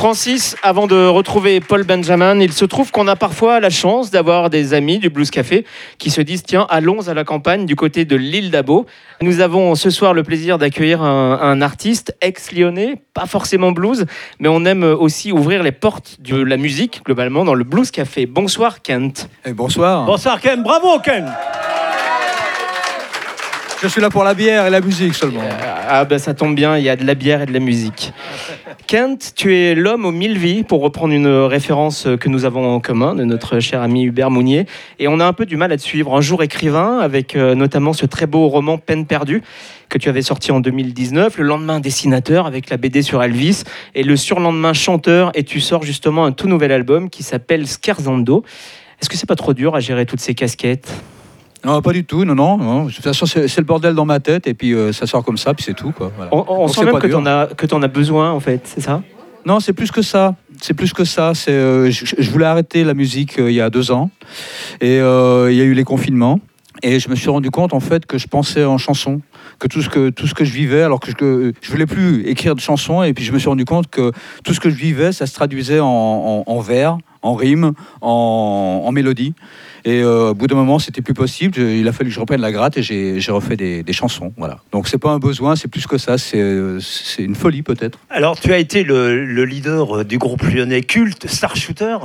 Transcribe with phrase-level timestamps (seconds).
[0.00, 4.48] Francis, avant de retrouver Paul Benjamin, il se trouve qu'on a parfois la chance d'avoir
[4.48, 5.66] des amis du Blues Café
[5.98, 8.86] qui se disent tiens, allons à la campagne du côté de l'île d'Abo.
[9.20, 14.06] Nous avons ce soir le plaisir d'accueillir un, artiste ex-lyonnais, pas forcément blues,
[14.38, 18.24] mais on aime aussi ouvrir les portes de la musique globalement dans le Blues Café.
[18.24, 19.28] Bonsoir Kent.
[19.44, 20.06] Et bonsoir.
[20.06, 21.28] Bonsoir Kent, bravo Kent.
[23.82, 25.42] Je suis là pour la bière et la musique seulement.
[25.88, 28.12] Ah ben ça tombe bien, il y a de la bière et de la musique.
[28.86, 32.80] Kent, tu es l'homme aux mille vies, pour reprendre une référence que nous avons en
[32.80, 34.66] commun de notre cher ami Hubert Mounier.
[34.98, 36.14] Et on a un peu du mal à te suivre.
[36.14, 39.42] Un jour écrivain, avec euh, notamment ce très beau roman Peine perdue,
[39.88, 41.38] que tu avais sorti en 2019.
[41.38, 43.64] Le lendemain, dessinateur, avec la BD sur Elvis.
[43.94, 45.32] Et le surlendemain, chanteur.
[45.34, 48.44] Et tu sors justement un tout nouvel album qui s'appelle Scarzando.
[49.00, 50.92] Est-ce que c'est pas trop dur à gérer toutes ces casquettes?
[51.64, 52.84] Non, pas du tout, non, non.
[52.86, 55.36] De toute façon, c'est le bordel dans ma tête, et puis euh, ça sort comme
[55.36, 55.92] ça, puis c'est tout.
[55.92, 56.10] Quoi.
[56.32, 59.02] On, sent même que tu en, as, as besoin, en fait, c'est ça?
[59.44, 60.34] Non, c'est plus que ça.
[60.60, 61.32] C'est plus que ça.
[61.34, 64.10] C'est, euh, je, voulais arrêter la musique euh, il y a deux ans,
[64.80, 66.40] et il y a eu les confinements.
[66.82, 69.20] Et je me suis rendu compte en fait que je pensais en chanson,
[69.58, 72.26] que tout ce que tout ce que je vivais, alors que je, je voulais plus
[72.26, 74.12] écrire de chansons, et puis je me suis rendu compte que
[74.44, 78.92] tout ce que je vivais, ça se traduisait en, en, vers, en rime, en, en
[78.92, 79.34] mélodie.
[79.84, 81.58] Et euh, au bout d'un moment, c'était plus possible.
[81.58, 84.32] il a fallu que je reprenne la gratte et j'ai refait des, chansons.
[84.36, 84.58] Voilà.
[84.72, 86.18] Donc c'est pas un besoin, c'est plus que ça.
[86.18, 86.38] C'est
[87.18, 87.98] une folie peut-être.
[88.10, 91.96] Alors tu as été le, leader du groupe lyonnais culte Star Shooter.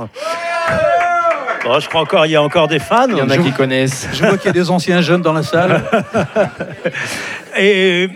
[1.68, 3.08] Oh, je crois encore il y a encore des fans.
[3.08, 4.08] Il y en a qui connaissent.
[4.12, 5.82] Je vois qu'il y a des anciens jeunes dans la salle.
[7.58, 8.08] et,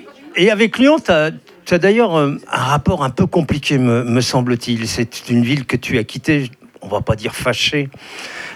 [0.51, 4.87] avec Lyon, tu as, d'ailleurs un rapport un peu compliqué, me, me semble-t-il.
[4.89, 6.51] C'est une ville que tu as quittée,
[6.91, 7.88] va pas dire fâchée,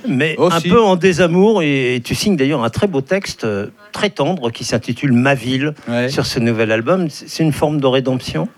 [0.09, 1.63] mais un peu en désamour.
[1.63, 5.75] Et, tu signes d'ailleurs un très beau texte, euh, très tendre, qui s'intitule Ma ville
[6.09, 7.09] sur ce nouvel album.
[7.11, 8.49] C'est une forme de rédemption?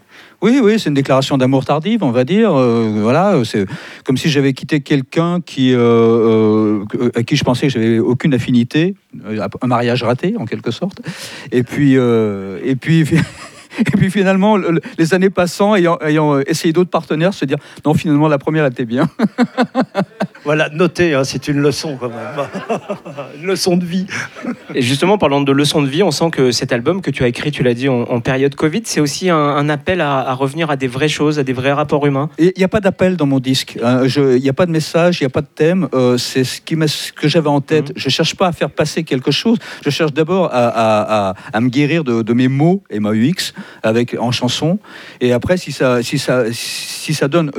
[0.42, 2.54] Oui, oui, c'est une déclaration d'amour tardive, on va dire.
[2.54, 3.64] Euh, voilà, c'est
[4.04, 8.96] comme si j'avais quitté quelqu'un qui, euh, à qui je pensais que j'avais aucune affinité,
[9.24, 11.00] un mariage raté en quelque sorte.
[11.52, 13.06] Et puis, et puis.
[13.78, 14.56] Et puis finalement,
[14.98, 18.84] les années passant, ayant, ayant essayé d'autres partenaires, se dire non, finalement, la première était
[18.84, 19.08] bien.
[20.46, 22.78] Voilà, notez, hein, c'est une leçon quand même.
[23.40, 24.06] une leçon de vie.
[24.76, 27.26] Et justement, parlant de leçon de vie, on sent que cet album que tu as
[27.26, 30.86] écrit, tu l'as dit, en, période Covid, c'est aussi un, appel à, revenir à des
[30.86, 32.30] vraies choses, à des vrais rapports humains.
[32.38, 33.76] Il n'y a pas d'appel dans mon disque.
[33.82, 34.06] Hein.
[34.06, 35.88] Il n'y a pas de message, il n'y a pas de thème.
[35.94, 37.88] Euh, c'est ce, qui ce que j'avais en tête.
[37.88, 37.94] Mhm.
[37.96, 39.58] Je ne cherche pas à faire passer quelque chose.
[39.84, 43.52] Je cherche d'abord à, me guérir de, mes mots et ma UX
[43.82, 44.78] avec, en chanson.
[45.20, 47.50] Et après, si ça, si ça, si ça donne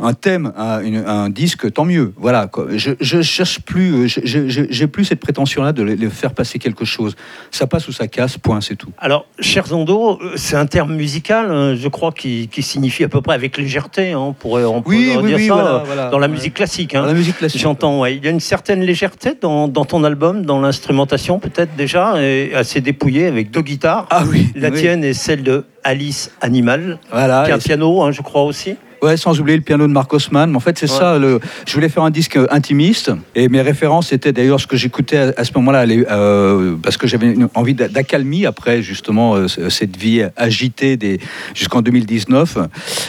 [0.00, 2.12] un thème, un, un disque, tant mieux.
[2.16, 2.27] Voilà,
[2.76, 7.16] je, je cherche plus, euh, j'ai plus cette prétention-là de faire passer quelque chose.
[7.50, 8.90] Ça passe ou ça casse, point, c'est tout.
[8.98, 13.20] Alors, cher Zondo, euh, c'est un terme musical, hein, je crois, qui, signifie à peu
[13.20, 14.12] près avec légèreté.
[14.12, 16.94] Hein, on pourrait, on oui, oui, dire ça euh, dans la musique classique.
[16.94, 17.06] Hein.
[17.06, 17.60] la musique classique.
[17.60, 18.16] J'entends, ouais.
[18.16, 22.80] Il y a une certaine légèreté dans, ton album, dans l'instrumentation peut-être déjà, et assez
[22.80, 24.06] dépouillée avec deux guitares.
[24.10, 24.48] Ah oui.
[24.54, 28.76] La tienne et celle de Alice Animal, voilà, qui a un piano, je crois aussi.
[29.00, 30.56] Ouais, sans oublier le piano de Marc Haussmann.
[30.56, 31.18] En fait, c'est ça.
[31.18, 31.38] Le...
[31.66, 33.12] Je voulais faire un disque intimiste.
[33.34, 37.34] Et mes références étaient d'ailleurs ce que j'écoutais à, ce moment-là, euh, parce que j'avais
[37.54, 41.20] envie d'accalmie après, justement, euh, cette vie agitée des...
[41.54, 42.58] jusqu'en 2019.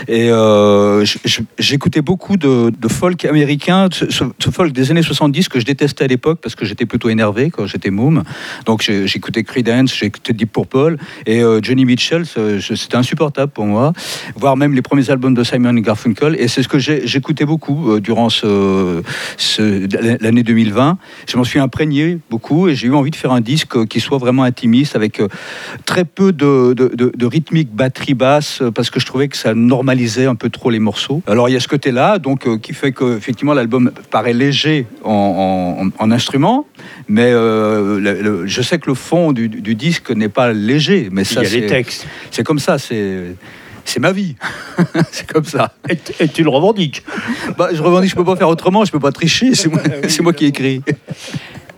[0.07, 1.05] Et euh,
[1.57, 6.39] j'écoutais beaucoup de, folk américain, ce, folk des années 70 que je détestais à l'époque
[6.41, 8.23] parce que j'étais plutôt énervé quand j'étais môme.
[8.65, 10.97] Donc j'écoutais Creedence, j'écoutais Deep Purple.
[11.25, 13.93] Et Johnny Mitchell, c'était insupportable pour moi.
[14.35, 16.35] Voire même les premiers albums de Simon Garfunkel.
[16.39, 19.01] Et c'est ce que j'écoutais beaucoup euh, durant ce,
[20.21, 20.97] l'année 2020.
[21.27, 24.17] Je m'en suis imprégné beaucoup et j'ai eu envie de faire un disque qui soit
[24.17, 25.27] vraiment intimiste avec euh,
[25.85, 30.35] très peu de, de, rythmique batterie basse parce que je trouvais que ça normalisait un
[30.35, 31.21] peu trop les morceaux.
[31.27, 34.87] Alors il y a ce côté-là, donc euh, qui fait que effectivement l'album paraît léger
[35.03, 36.65] en, en, instrument,
[37.07, 41.09] mais je sais que le fond du, disque n'est pas léger.
[41.11, 42.07] Mais ça, il y a les textes.
[42.31, 42.77] C'est comme ça.
[42.77, 43.35] C'est
[43.85, 44.35] c'est ma vie.
[45.11, 45.73] c'est comme ça.
[45.89, 47.03] Et, tu le revendiques
[47.57, 49.81] bah, Je revendique, je peux pas faire autrement, je peux pas tricher, c'est moi,
[50.21, 50.81] moi qui écris.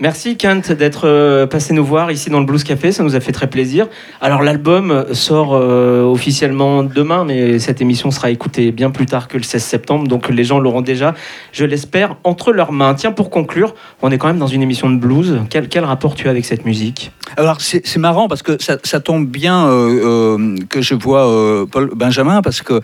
[0.01, 3.19] Merci Kent d'être euh, passé nous voir ici dans le Blues Café, ça nous a
[3.19, 3.88] fait très plaisir.
[4.19, 9.38] Alors l'album sort euh, officiellement demain, mais cette émission sera écoutée bien plus tard que
[9.38, 11.13] le 16 septembre, donc les gens l'auront déjà,
[11.51, 12.95] je l'espère, entre leurs mains.
[12.95, 15.39] Tiens, pour conclure, on est quand même dans une émission de blues.
[15.51, 17.12] Quel, rapport tu as avec cette musique?
[17.38, 22.63] Alors c'est marrant parce que ça, tombe bien euh, que je vois Paul Benjamin, parce
[22.63, 22.81] que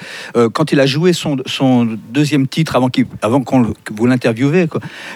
[0.54, 1.36] quand il a joué son,
[2.12, 2.92] deuxième titre avant,
[3.24, 4.68] avant qu'on vous l'interviewez,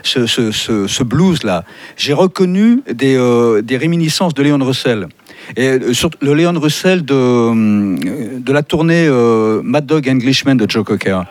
[0.01, 1.63] ce, ce, ce blues-là,
[1.97, 5.07] j'ai reconnu des, euh, des, réminiscences de Léon Russell.
[5.57, 9.09] Et euh, sur le Léon Russell de, euh, de la tournée
[9.63, 11.23] Mad Dog Englishman de Joe Cocker.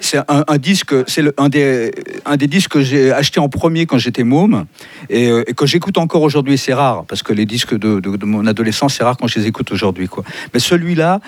[0.00, 1.92] C'est un, disque, c'est un des,
[2.24, 4.66] un des disques que j'ai acheté en premier quand j'étais môme
[5.08, 6.58] et, euh, que j'écoute encore aujourd'hui.
[6.58, 9.72] C'est rare parce que les disques de, mon adolescence, c'est rare quand je les écoute
[9.72, 10.08] aujourd'hui.
[10.52, 11.20] Mais celui-là,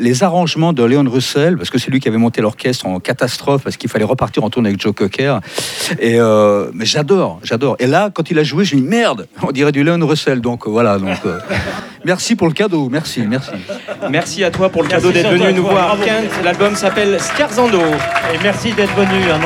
[0.00, 3.62] les arrangements de Leon Russell, parce que c'est lui qui avait monté l'orchestre en catastrophe
[3.62, 5.38] parce qu'il fallait repartir en tournée avec Joe Cocker.
[5.98, 7.76] Et euh, mais j'adore, j'adore.
[7.78, 10.40] Et là, quand il a joué, j'ai dit merde, on dirait du Leon Russell.
[10.40, 10.94] Donc voilà.
[10.94, 11.38] Euh,
[12.08, 12.88] merci pour le cadeau.
[12.90, 13.50] Merci, merci.
[14.08, 15.98] Merci à toi pour le cadeau d'être venu nous voir.
[16.00, 17.82] Kent, l'album s'appelle Scherzando.
[18.32, 19.44] Et merci d'être venu un de